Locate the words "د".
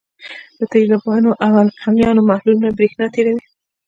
0.59-0.61